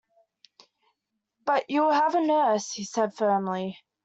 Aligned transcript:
"But 1.45 1.69
you 1.69 1.83
will 1.83 1.91
have 1.91 2.15
a 2.15 2.21
nurse," 2.25 2.71
he 2.71 2.85
said 2.85 3.13
firmly. 3.13 3.77